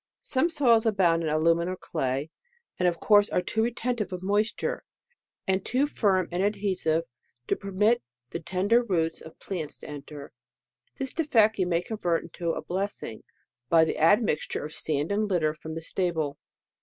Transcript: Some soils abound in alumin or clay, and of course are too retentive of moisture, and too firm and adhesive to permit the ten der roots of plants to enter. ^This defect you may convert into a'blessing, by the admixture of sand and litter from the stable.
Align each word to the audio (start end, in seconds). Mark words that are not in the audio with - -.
Some 0.23 0.49
soils 0.49 0.87
abound 0.87 1.21
in 1.21 1.29
alumin 1.29 1.67
or 1.69 1.75
clay, 1.75 2.31
and 2.79 2.87
of 2.87 2.99
course 2.99 3.29
are 3.29 3.43
too 3.43 3.61
retentive 3.61 4.11
of 4.11 4.23
moisture, 4.23 4.83
and 5.45 5.63
too 5.63 5.85
firm 5.85 6.27
and 6.31 6.41
adhesive 6.41 7.03
to 7.45 7.55
permit 7.55 8.01
the 8.31 8.39
ten 8.39 8.67
der 8.67 8.81
roots 8.81 9.21
of 9.21 9.37
plants 9.37 9.77
to 9.77 9.87
enter. 9.87 10.33
^This 10.99 11.13
defect 11.13 11.59
you 11.59 11.67
may 11.67 11.83
convert 11.83 12.23
into 12.23 12.49
a'blessing, 12.53 13.21
by 13.69 13.85
the 13.85 13.99
admixture 13.99 14.65
of 14.65 14.73
sand 14.73 15.11
and 15.11 15.29
litter 15.29 15.53
from 15.53 15.75
the 15.75 15.83
stable. 15.83 16.39